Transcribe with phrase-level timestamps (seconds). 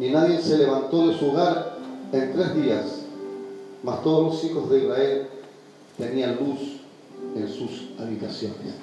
[0.00, 1.76] y nadie se levantó de su hogar
[2.10, 2.86] en tres días,
[3.82, 5.26] mas todos los hijos de Israel
[5.98, 6.80] tenían luz
[7.36, 8.74] en sus habitaciones.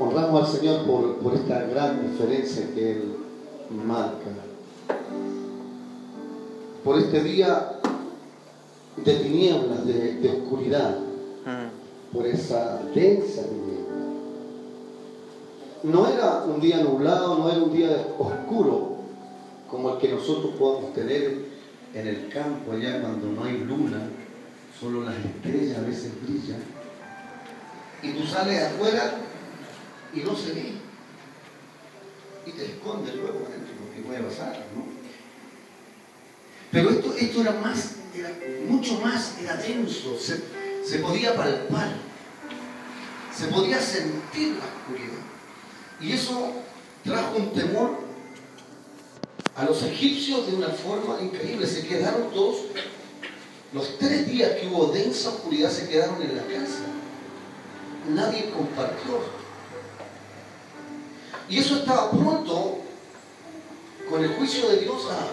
[0.00, 3.14] Honramos al Señor por, por esta gran diferencia que Él
[3.70, 4.30] marca.
[6.82, 7.78] Por este día
[8.96, 10.98] de tinieblas, de, de oscuridad,
[12.12, 13.76] por esa densa tiniebla.
[15.84, 18.95] No era un día nublado, no era un día oscuro
[19.70, 21.38] como el que nosotros podemos tener
[21.94, 24.08] en el campo allá cuando no hay luna,
[24.78, 26.62] solo las estrellas a veces brillan.
[28.02, 29.14] Y tú sales afuera
[30.14, 30.72] y no se ve.
[32.46, 34.84] Y te escondes luego adentro, porque puede pasar, ¿no?
[36.70, 38.30] Pero esto, esto era más, era
[38.68, 40.42] mucho más, era denso, se,
[40.84, 41.96] se podía palpar,
[43.34, 45.22] se podía sentir la oscuridad.
[46.00, 46.52] Y eso
[47.02, 48.05] trajo un temor
[49.56, 51.66] a los egipcios de una forma increíble.
[51.66, 52.58] Se quedaron todos,
[53.72, 56.84] los tres días que hubo densa oscuridad, se quedaron en la casa.
[58.10, 59.18] Nadie compartió.
[61.48, 62.78] Y eso estaba pronto,
[64.10, 65.28] con el juicio de Dios, a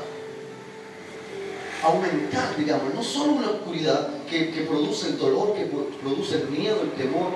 [1.87, 6.93] aumentar, digamos, no solo una oscuridad que, produce el dolor, que produce el miedo, el
[6.93, 7.33] temor,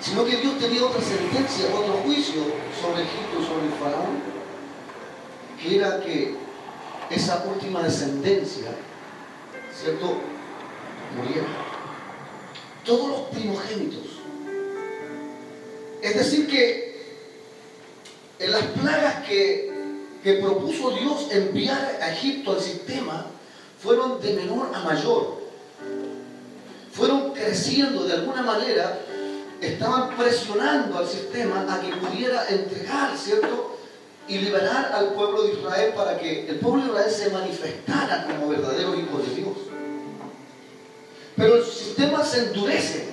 [0.00, 2.42] sino que Dios tenía otra sentencia, otro juicio
[2.80, 4.39] sobre Egipto, sobre el faraón,
[5.62, 6.34] que era que
[7.10, 8.70] esa última descendencia,
[9.74, 10.16] ¿cierto?,
[11.16, 11.48] muriera.
[12.84, 14.20] Todos los primogénitos.
[16.02, 16.90] Es decir, que
[18.38, 19.70] en las plagas que,
[20.22, 23.26] que propuso Dios enviar a Egipto al sistema,
[23.82, 25.40] fueron de menor a mayor.
[26.92, 28.98] Fueron creciendo de alguna manera
[29.60, 33.79] estaban presionando al sistema a que pudiera entregar, ¿cierto?
[34.30, 38.48] Y liberar al pueblo de Israel para que el pueblo de Israel se manifestara como
[38.48, 39.56] verdadero hijo de Dios.
[41.36, 43.08] Pero el sistema se endurece.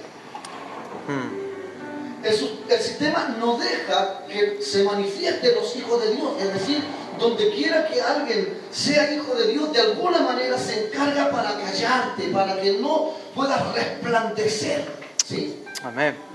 [2.23, 6.29] El, el, sistema no deja que se manifiesten los hijos de Dios.
[6.39, 6.83] Es decir,
[7.19, 12.27] donde quiera que alguien sea hijo de Dios, de alguna manera se encarga para callarte,
[12.29, 14.85] para que no puedas resplandecer.
[15.25, 15.63] ¿Sí?
[15.83, 16.27] Amén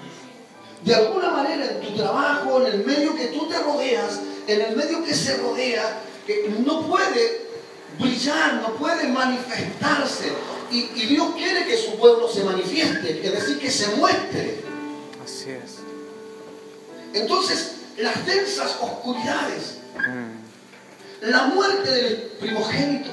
[0.84, 4.76] de alguna manera en tu trabajo, en el medio que tú te rodeas, en el
[4.76, 7.46] medio que se rodea, que no puede
[7.98, 10.32] brillar, no puede manifestarse.
[10.70, 14.60] Y, y, Dios quiere que su pueblo se manifieste, es decir, que se muestre.
[15.22, 15.78] Así es.
[17.12, 21.28] Entonces, las densas oscuridades, mm.
[21.30, 23.10] la muerte del primogénito,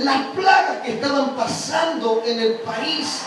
[0.00, 3.22] las plagas que estaban pasando en el país,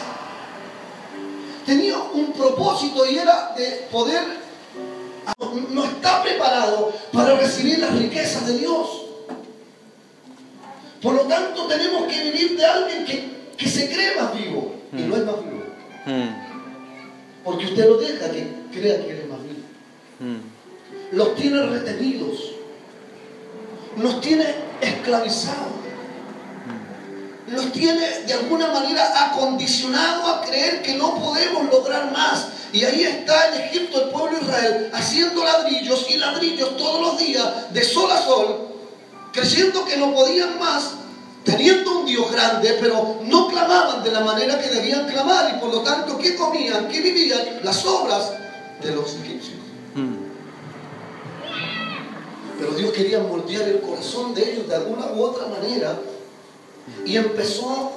[1.66, 4.24] tenía un propósito y era de poder,
[6.04, 9.06] está preparado para recibir las riquezas de Dios.
[11.02, 13.34] Por lo tanto, tenemos que vivir de alguien que,
[13.70, 15.64] se cree más vivo y no es más vivo.
[17.46, 20.42] Porque usted lo deja que crea que es más vivo.
[21.14, 22.52] Los tiene retenidos,
[23.96, 24.46] nos tiene
[24.82, 25.83] esclavizados
[27.54, 32.48] nos tiene de alguna manera acondicionado a creer que no podemos lograr más.
[32.72, 37.18] Y ahí está en Egipto el pueblo de Israel haciendo ladrillos y ladrillos todos los
[37.20, 38.70] días, de sol a sol,
[39.32, 40.92] creyendo que no podían más,
[41.44, 45.72] teniendo un Dios grande, pero no clamaban de la manera que debían clamar y por
[45.72, 46.88] lo tanto, ¿qué comían?
[46.88, 47.60] ¿Qué vivían?
[47.64, 48.32] Las obras
[48.82, 49.58] de los egipcios.
[52.60, 56.00] Pero Dios quería moldear el corazón de ellos de alguna u otra manera
[57.06, 57.92] y empezó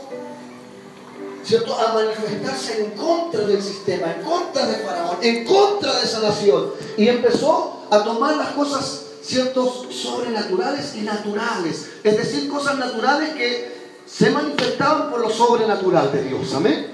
[1.44, 1.74] ¿cierto?
[1.78, 6.72] a manifestarse en contra del sistema, en contra de Faraón, en contra de esa nación.
[6.96, 11.91] Y empezó a tomar las cosas ciertos sobrenaturales y naturales.
[12.02, 13.76] Es decir, cosas naturales que
[14.06, 16.54] se manifestaban por lo sobrenatural de Dios.
[16.54, 16.92] Amén.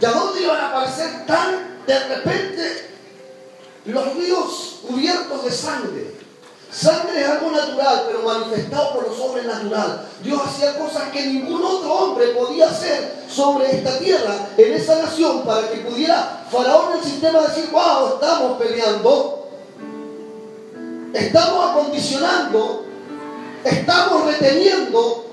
[0.00, 2.90] ¿Y a dónde iban a aparecer tan de repente
[3.86, 6.21] los ríos cubiertos de sangre?
[6.72, 10.08] Sangre es algo natural, pero manifestado por lo sobrenatural.
[10.22, 15.42] Dios hacía cosas que ningún otro hombre podía hacer sobre esta tierra, en esa nación,
[15.42, 19.48] para que pudiera Faraón el sistema decir, wow, estamos peleando,
[21.12, 22.86] estamos acondicionando,
[23.64, 25.26] estamos reteniendo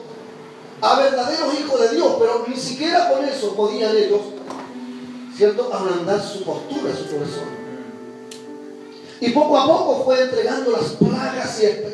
[0.82, 4.22] a verdaderos hijos de Dios, pero ni siquiera con eso podían ellos,
[5.38, 7.60] ¿cierto?, ablandar su postura, su corazón.
[9.22, 10.79] Y poco a poco fue entregando las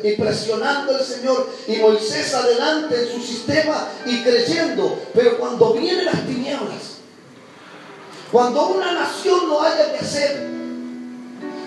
[0.02, 1.48] y, presionando al Señor.
[1.66, 4.98] Y Moisés adelante en su sistema y creyendo.
[5.14, 6.96] Pero cuando vienen las tinieblas,
[8.30, 10.56] cuando una nación no haya que hacer,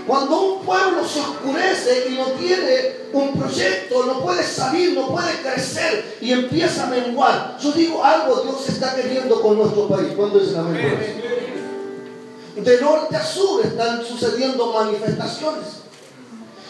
[0.07, 5.33] Cuando un pueblo se oscurece y no tiene un proyecto, no puede salir, no puede
[5.43, 7.59] crecer y empieza a menguar.
[7.61, 10.13] Yo digo algo, Dios está queriendo con nuestro país.
[10.15, 10.63] ¿Cuándo es la
[12.55, 15.88] De norte a sur están sucediendo manifestaciones.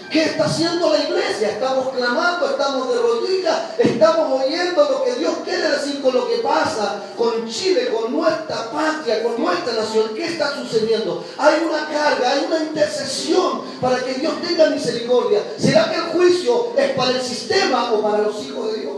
[0.10, 1.50] ¿Qué está haciendo la iglesia?
[1.50, 6.38] Estamos clamando, estamos de rodillas, estamos oyendo lo que Dios quiere decir con lo que
[6.38, 10.16] pasa con Chile, con nuestra patria, con nuestra nación.
[10.16, 11.24] ¿Qué está sucediendo?
[11.38, 15.44] Hay una carga, hay una intercesión para que Dios tenga misericordia.
[15.60, 18.98] ¿Será que el juicio es para el sistema o para los hijos de Dios?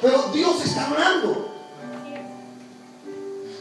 [0.00, 1.51] Pero Dios está hablando.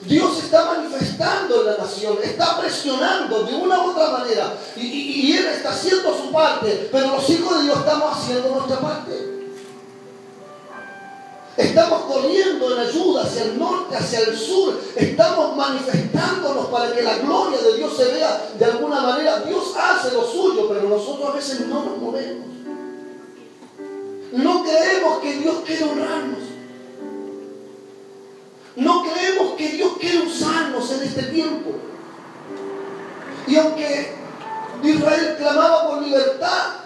[0.01, 4.57] Dios está manifestando en la nación, está presionando de una u otra manera.
[4.75, 9.31] Y, Él está haciendo su parte, pero los hijos de Dios estamos haciendo nuestra parte.
[11.57, 14.81] Estamos corriendo en ayuda hacia el norte, hacia el sur.
[14.95, 19.42] Estamos manifestándonos para que la gloria de Dios se vea de alguna manera.
[19.42, 22.47] Dios hace lo suyo, pero nosotros a veces no nos movemos.
[24.31, 26.50] No creemos que Dios quiere honrarnos.
[28.81, 31.69] No creemos que Dios quiere usarnos en este tiempo.
[33.45, 34.16] Y aunque
[34.83, 36.78] Israel clamaba por libertad,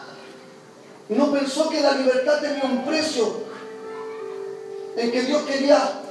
[1.08, 3.46] no pensó que la libertad tenía un precio,
[4.98, 6.02] en que Dios quería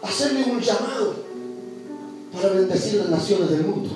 [0.00, 1.14] hacerle un llamado
[2.32, 3.90] para bendecir las naciones del mundo.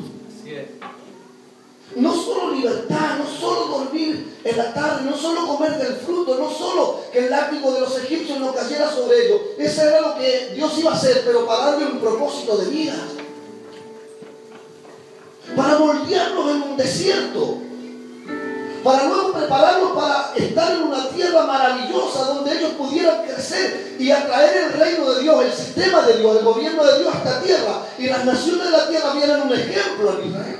[1.94, 6.50] No solo libertad, no solo dormir en la tarde, no solo comer del fruto, no
[6.50, 9.40] solo que el látigo de los egipcios no cayera sobre ellos.
[9.58, 12.94] Eso era lo que Dios iba a hacer, pero para darle un propósito de vida.
[15.56, 17.58] Para moldearlos en un desierto.
[18.84, 24.56] Para luego prepararlos para estar en una tierra maravillosa donde ellos pudieran crecer y atraer
[24.56, 27.82] el reino de Dios, el sistema de Dios, el gobierno de Dios a esta tierra.
[27.98, 30.58] Y las naciones de la tierra vieran un ejemplo en Israel.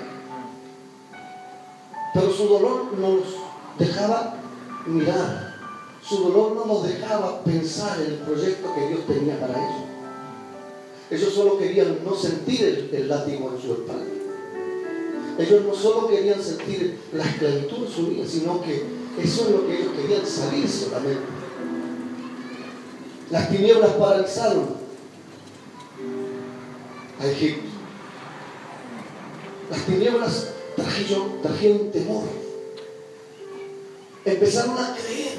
[2.12, 3.37] Pero su dolor nos
[3.78, 4.34] dejaba
[4.86, 5.56] mirar.
[6.02, 9.84] Su dolor no nos dejaba pensar en el proyecto que Dios tenía para ellos.
[11.10, 14.04] Ellos solo querían no sentir el, látigo en su espalda.
[15.38, 18.84] Ellos no solo querían sentir la esclavitud en su vida, sino que
[19.22, 21.22] eso es lo que ellos querían salir solamente.
[23.30, 24.66] Las tinieblas paralizaron
[27.20, 27.68] a Egipto.
[29.70, 30.48] Las tinieblas
[31.42, 32.47] trajeron temor.
[34.28, 35.38] Empezaron a creer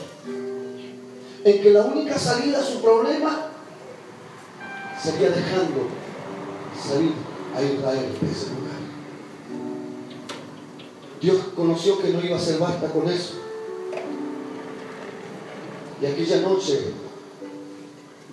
[1.44, 3.51] en que la única salida a su problema
[5.01, 5.88] sería dejando
[6.81, 7.13] salir
[7.56, 8.80] a Israel de ese lugar.
[11.21, 13.36] Dios conoció que no iba a ser basta con eso.
[16.01, 16.94] Y aquella noche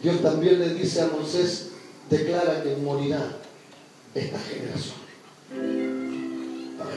[0.02, 1.70] Dios también le dice a Moisés,
[2.08, 3.40] declara que morirá
[4.14, 4.94] esta generación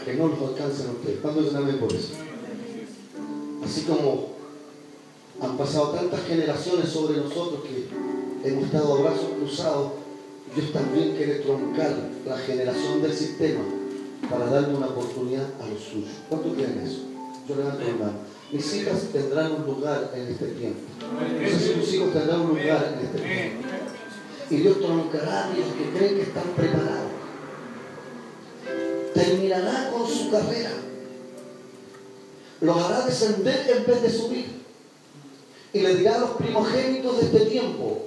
[0.05, 1.19] que no los alcancen a ustedes.
[1.21, 2.28] ¿Cuándo es amén por eso?
[3.69, 4.29] Así como
[5.39, 9.91] han pasado tantas generaciones sobre nosotros que hemos estado a brazos cruzados,
[10.55, 11.95] Dios también quiere troncar
[12.25, 13.59] la generación del sistema
[14.27, 16.09] para darle una oportunidad a los suyos.
[16.27, 17.01] ¿Cuánto creen eso?
[17.47, 18.17] Yo levanto la mano.
[18.51, 20.79] Mis hijas tendrán un lugar en este tiempo.
[21.39, 23.67] No sé si tus hijos tendrán un lugar en este tiempo.
[24.49, 27.11] Y Dios troncará a los que creen que están preparados
[29.13, 30.71] terminará con su carrera.
[32.61, 34.59] Los hará descender en vez de subir.
[35.71, 38.05] Y le dirá a los primogénitos de este tiempo,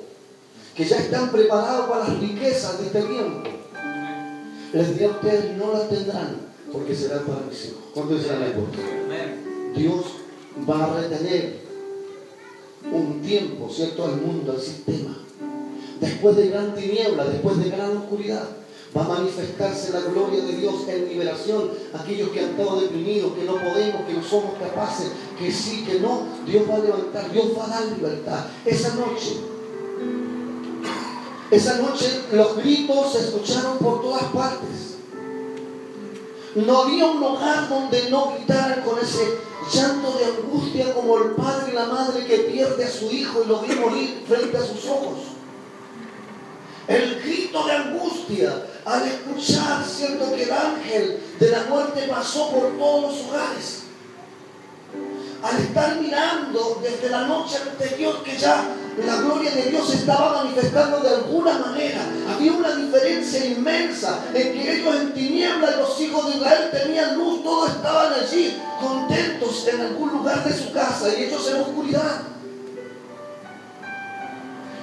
[0.75, 3.49] que ya están preparados para las riquezas de este tiempo.
[4.73, 6.37] Les dirá a ustedes, no las tendrán,
[6.73, 7.83] porque serán para mis hijos.
[7.95, 8.47] ¿Cuánto será la
[9.75, 10.05] Dios
[10.69, 11.61] va a retener
[12.91, 15.17] un tiempo, ¿cierto?, al mundo, al sistema.
[16.01, 18.49] Después de gran tiniebla, después de gran oscuridad
[18.95, 21.71] Va a manifestarse la gloria de Dios en liberación.
[21.99, 25.99] Aquellos que han estado deprimidos, que no podemos, que no somos capaces, que sí, que
[25.99, 26.25] no.
[26.47, 28.45] Dios va a levantar, Dios va a dar libertad.
[28.67, 29.39] Esa noche,
[31.51, 34.97] esa noche los gritos se escucharon por todas partes.
[36.55, 39.39] No había un hogar donde no gritaran con ese
[39.73, 43.49] llanto de angustia como el padre y la madre que pierde a su hijo y
[43.49, 45.19] lo ve morir frente a sus ojos.
[46.89, 52.77] El grito de angustia al escuchar, cierto, que el ángel de la muerte pasó por
[52.79, 53.79] todos los hogares.
[55.43, 58.65] Al estar mirando desde la noche anterior que ya
[59.05, 62.01] la gloria de Dios estaba manifestando de alguna manera,
[62.33, 67.43] había una diferencia inmensa en que ellos en tinieblas, los hijos de Israel tenían luz,
[67.43, 72.21] todos estaban allí contentos en algún lugar de su casa y ellos en oscuridad.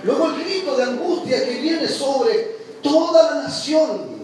[0.03, 4.19] Luego el grito de angustia que viene sobre toda la nación.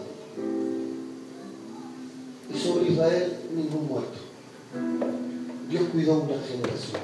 [2.88, 4.20] Israel ningún muerto.
[5.70, 7.02] Dios cuidó una generación.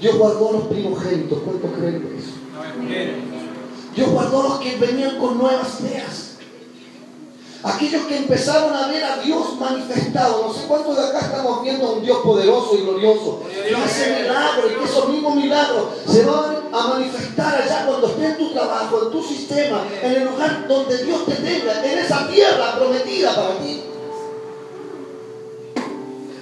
[0.00, 1.38] Dios guardó los primogénitos.
[1.40, 2.32] ¿Cuántos creen eso?
[3.94, 6.35] Dios guardó los que venían con nuevas ideas.
[7.66, 10.46] Aquellos que empezaron a ver a Dios manifestado.
[10.46, 13.40] No sé cuántos de acá estamos viendo a un Dios poderoso y glorioso.
[13.50, 18.26] Que hace milagros y que esos mismos milagros se van a manifestar allá cuando esté
[18.26, 22.28] en tu trabajo, en tu sistema, en el lugar donde Dios te tenga, en esa
[22.28, 23.82] tierra prometida para ti.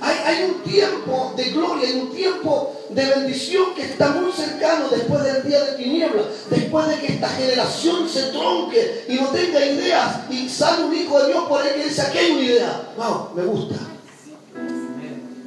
[0.03, 5.23] Hay, un tiempo de gloria, hay un tiempo de bendición que está muy cercano después
[5.23, 10.31] del día de tiniebla, después de que esta generación se tronque y no tenga ideas
[10.31, 12.93] y sale un hijo de Dios por ahí que dice, aquí hay una idea.
[12.97, 13.77] Wow, me gusta.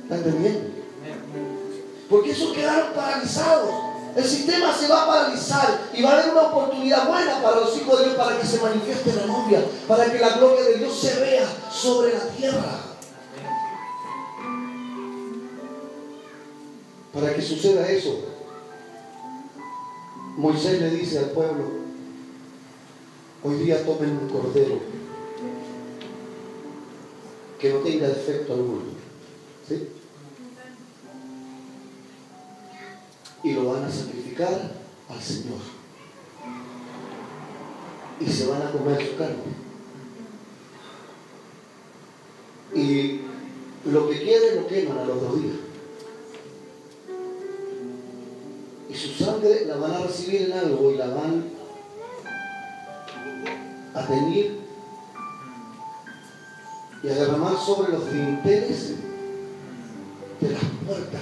[0.04, 0.78] ¿Está entendiendo?
[2.10, 3.70] Porque esos quedaron paralizados.
[4.16, 7.78] El sistema se va a paralizar y va a haber una oportunidad buena para los
[7.78, 11.00] hijos de Dios para que se manifieste la novia, para que la gloria de Dios
[11.00, 12.87] se vea sobre la tierra.
[17.20, 18.26] Para que suceda eso,
[20.38, 21.64] Moisés le dice al pueblo,
[23.44, 24.80] hoy día tomen un cordero
[27.60, 28.84] que no tenga defecto alguno.
[29.68, 29.90] ¿sí?
[33.42, 34.74] Y lo van a sacrificar
[35.10, 35.58] al Señor.
[38.20, 39.38] Y se van a comer su carne.
[42.76, 43.22] Y
[43.90, 45.67] lo que quede lo queman a los dos días.
[49.78, 51.46] Van a recibir en algo y la van
[53.94, 54.58] a tener
[57.04, 58.96] y a derramar sobre los dinteles
[60.42, 61.22] de las puertas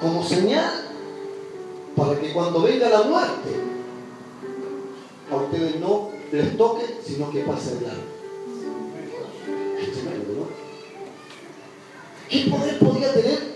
[0.00, 0.72] como señal
[1.96, 3.50] para que cuando venga la muerte
[5.30, 8.14] a ustedes no les toque sino que pase el lado
[12.28, 13.53] ¿Qué poder podía tener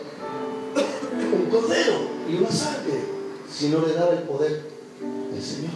[1.48, 1.94] cordero
[2.28, 3.04] y una sangre,
[3.50, 4.68] si no le daba el poder
[5.32, 5.72] del Señor.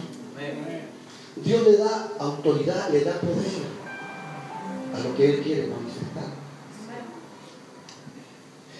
[1.43, 3.63] Dios le da autoridad, le da poder
[4.95, 6.43] a lo que Él quiere manifestar.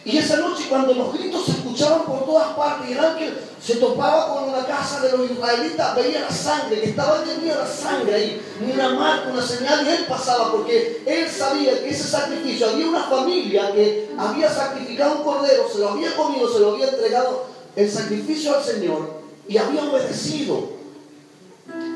[0.05, 3.75] Y esa noche cuando los gritos se escuchaban por todas partes y el ángel se
[3.75, 8.13] topaba con una casa de los israelitas, veía la sangre, que estaba tenía la sangre
[8.13, 8.41] ahí,
[8.74, 13.03] una marca, una señal, y él pasaba porque él sabía que ese sacrificio, había una
[13.03, 17.45] familia que había sacrificado un cordero, se lo había comido, se lo había entregado
[17.77, 20.83] el sacrificio al Señor y había obedecido.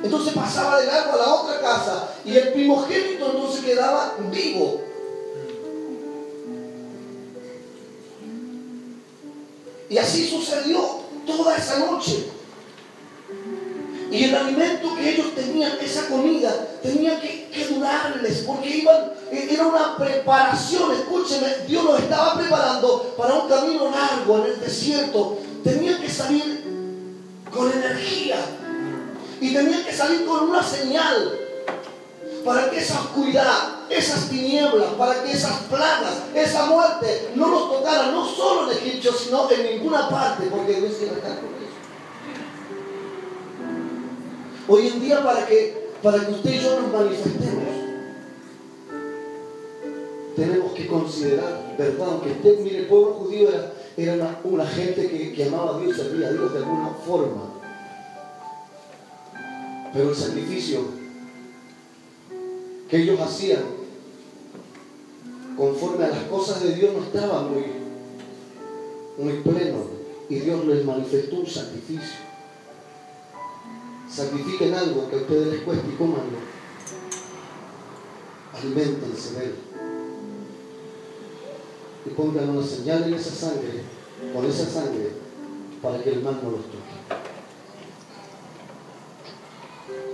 [0.01, 4.86] Entonces pasaba de largo a la otra casa y el primogénito entonces quedaba vivo.
[9.89, 12.27] Y así sucedió toda esa noche.
[14.09, 19.67] Y el alimento que ellos tenían, esa comida, tenía que, durarles, porque iban, e, era
[19.67, 25.39] una preparación, escúcheme, Dios los estaba preparando para un camino largo en el desierto.
[25.63, 26.63] Tenían que salir
[27.51, 28.37] con energía
[29.41, 31.37] y tenían que salir con una señal
[32.45, 38.11] para que esa oscuridad, esas tinieblas, para que esas plagas, esa muerte no nos tocara
[38.11, 41.67] no solo en Egipto, sino en ninguna parte, porque Dios quiere estar con eso.
[44.67, 47.63] Hoy en día para que, para que usted y yo nos manifestemos,
[50.35, 52.07] tenemos que considerar, ¿verdad?
[52.09, 53.49] Aunque usted, mire, el pueblo judío
[53.95, 57.53] era, una, gente que, que amaba a Dios, servía a Dios de alguna forma.
[59.93, 60.81] Pero el sacrificio
[62.89, 63.76] que ellos hacían
[65.57, 67.65] conforme a las cosas de Dios no estaba muy,
[69.17, 69.85] muy pleno
[70.29, 72.27] y Dios les manifestó un sacrificio.
[74.09, 76.37] Sacrifiquen algo que a ustedes les cueste y cómanlo.
[78.53, 79.55] Alimentense de él.
[82.05, 83.81] Y pongan una señal en esa sangre,
[84.33, 85.11] con esa sangre,
[85.81, 86.97] para que el mal no los toque.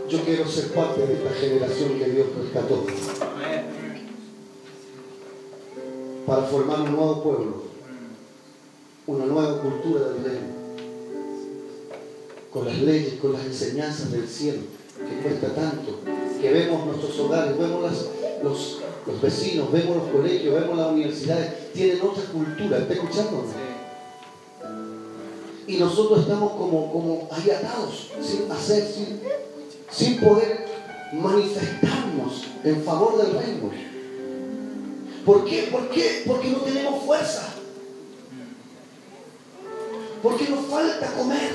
[0.09, 2.85] Yo quiero ser parte de esta generación que Dios rescató.
[6.25, 7.63] Para formar un nuevo pueblo,
[9.07, 10.47] una nueva cultura del reino,
[12.51, 14.61] con las leyes, con las enseñanzas del cielo,
[14.97, 15.99] que cuesta tanto,
[16.41, 17.81] que vemos nuestros hogares, vemos
[18.43, 22.77] los, los vecinos, vemos los colegios, vemos las universidades, tienen otra cultura.
[22.77, 23.45] ¿Está escuchando?
[25.67, 29.19] Y nosotros estamos como, como ahí atados, sin hacer, sin
[29.93, 30.65] sin poder
[31.13, 33.92] manifestarnos en favor del reino.
[35.25, 35.69] ¿Por qué?
[35.71, 36.23] ¿Por qué?
[36.27, 37.53] Porque no tenemos fuerza.
[40.21, 41.51] Porque nos falta comer.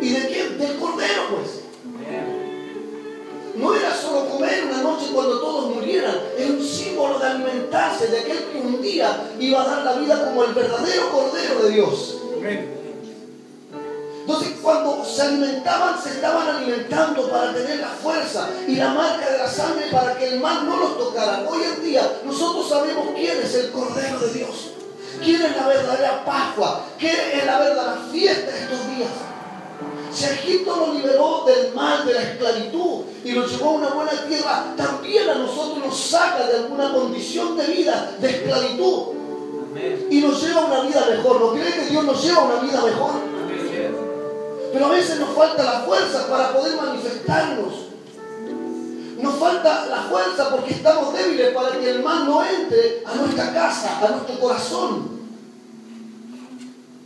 [0.00, 0.48] ¿Y de qué?
[0.58, 1.60] Del cordero, pues.
[3.54, 6.16] No era solo comer noche cuando todos murieran.
[6.36, 10.24] Es un símbolo de alimentarse de aquel que un día iba a dar la vida
[10.26, 12.18] como el verdadero Cordero de Dios.
[12.34, 12.71] Entonces,
[14.92, 19.48] cuando se alimentaban, se estaban alimentando para tener la fuerza y la marca de la
[19.48, 21.44] sangre para que el mal no los tocara.
[21.48, 24.70] Hoy en día, nosotros sabemos quién es el Cordero de Dios.
[25.22, 26.84] ¿Quién es la verdadera Pascua?
[26.98, 29.10] ¿Quién es la verdadera fiesta de estos días?
[30.12, 34.12] Si Egipto lo liberó del mal, de la esclavitud y lo llevó a una buena
[34.28, 39.02] tierra, también a nosotros nos saca de alguna condición de vida, de esclavitud.
[40.10, 41.40] Y nos lleva a una vida mejor.
[41.40, 43.31] ¿No cree que Dios nos lleva a una vida mejor?
[44.72, 47.74] Pero a veces nos falta la fuerza para poder manifestarnos.
[49.20, 53.52] Nos falta la fuerza porque estamos débiles para que el mal no entre a nuestra
[53.52, 55.20] casa, a nuestro corazón.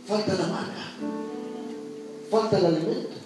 [0.07, 0.87] Falta la marca.
[2.31, 3.17] Falta el alimento.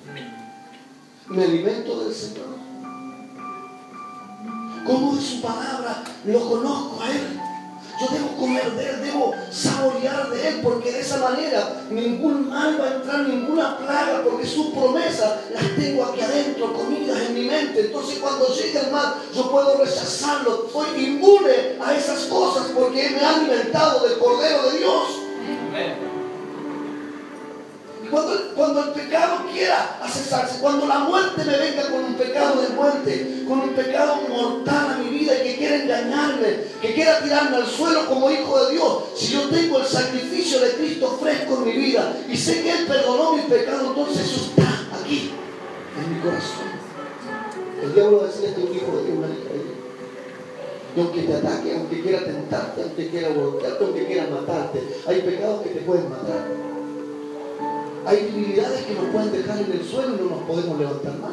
[1.30, 2.52] Me alimento del Señor.
[4.86, 7.40] Como es su palabra, lo conozco a Él.
[8.02, 12.82] Yo debo comer de Él, debo saborear de Él, porque de esa manera ningún mal
[12.82, 17.42] va a entrar, ninguna plaga, porque sus promesas las tengo aquí adentro, comidas en mi
[17.42, 17.82] mente.
[17.82, 20.68] Entonces cuando llegue el mal, yo puedo rechazarlo.
[20.74, 26.11] Soy inmune a esas cosas porque me ha alimentado del Cordero de Dios.
[28.12, 33.46] Cuando, el pecado quiera asesarse, cuando la muerte me venga con un pecado de muerte,
[33.48, 37.66] con un pecado mortal a mi vida y que quiera engañarme, que quiera tirarme al
[37.66, 41.72] suelo como hijo de Dios, si yo tengo el sacrificio de Cristo fresco en mi
[41.72, 45.32] vida y sé que Él perdonó mi pecado, entonces eso está aquí,
[45.98, 46.72] en mi corazón.
[47.82, 49.28] El diablo va a decir este hijo de Dios, una.
[50.94, 55.62] Y aunque te ataque, aunque quiera tentarte, aunque quiera voltearte, aunque quiera matarte, hay pecados
[55.62, 56.71] que te pueden matar.
[58.06, 61.32] Hay debilidades que nos pueden dejar en el suelo y no nos podemos levantar más.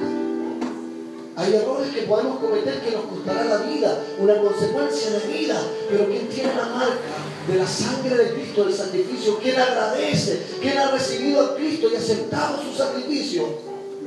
[1.36, 6.06] Hay errores que podemos cometer que nos costará la vida, una consecuencia de vida, pero
[6.06, 6.98] quien tiene la marca
[7.46, 11.96] de la sangre de Cristo, del sacrificio, quien agradece, quien ha recibido a Cristo y
[11.96, 13.46] aceptado su sacrificio,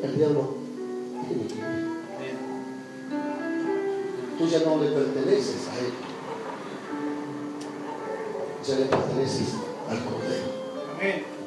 [0.03, 0.55] el diablo.
[1.27, 1.81] Tiene que
[4.37, 5.93] Tú ya no le perteneces a Él,
[8.67, 9.47] ya le perteneces
[9.89, 10.51] al Cordero.
[10.99, 11.40] Amén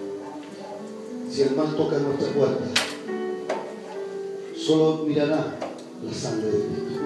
[1.34, 2.64] si el mal toca nuestra puerta,
[4.56, 5.58] solo mirará
[6.04, 7.00] la sangre de Cristo,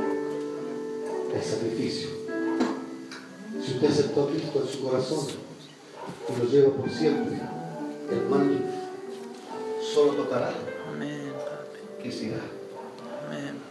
[1.35, 2.09] el sacrificio.
[3.65, 5.27] Si usted aceptó a Cristo en su corazón
[6.29, 7.41] y lo lleva por siempre,
[8.11, 8.65] el mal
[9.95, 10.53] solo tocará
[12.05, 12.43] y se irá.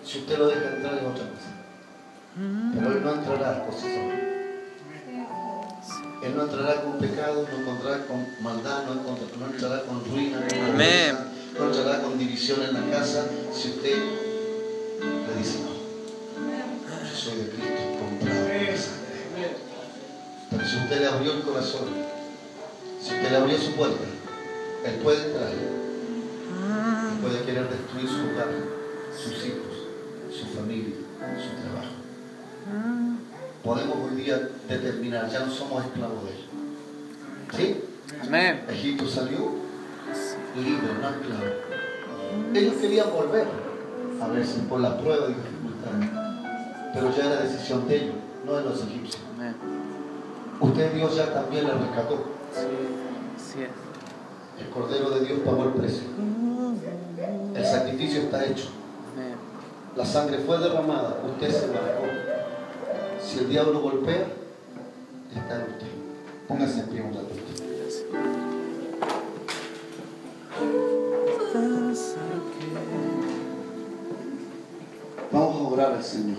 [0.04, 1.54] Si usted lo deja entrar en otra cosa,
[2.74, 4.26] pero él no entrará por sí solo.
[6.21, 11.65] Él no entrará con pecado, no encontrará con maldad, no, entrará con ruina, no, no
[11.71, 13.97] entrará con división en la casa si usted
[14.99, 15.77] le dice no.
[17.08, 18.47] Yo soy de Cristo, comprado
[20.49, 21.88] Pero si usted le abrió el corazón,
[22.99, 24.03] si usted le abrió su puerta,
[24.86, 25.49] Él puede entrar.
[25.51, 28.49] Él puede querer destruir su hogar,
[29.15, 29.75] sus hijos,
[30.32, 30.95] su familia,
[31.38, 31.97] su trabajo
[33.63, 36.46] podemos hoy día determinar, ya no somos esclavos de él.
[37.56, 37.84] ¿Sí?
[38.22, 38.63] Amén.
[38.70, 39.52] Egipto salió
[40.56, 41.46] libre, no esclavo.
[42.54, 43.48] Ellos querían volver
[44.22, 46.93] a verse por la prueba y dificultad.
[46.93, 48.15] Pero ya era decisión de ellos,
[48.46, 49.22] no de los egipcios.
[49.36, 49.56] Amén.
[50.60, 52.26] Usted Dios ya también le rescató.
[53.38, 53.60] Sí,
[54.60, 56.08] El Cordero de Dios pagó el precio.
[57.54, 58.70] El sacrificio está hecho.
[59.96, 62.04] La sangre fue derramada, usted se marcó.
[63.27, 64.25] Si el diablo golpea,
[65.35, 65.87] está en usted.
[66.47, 67.43] Póngase en pie un ratito.
[75.29, 76.37] Vamos a orar al Señor.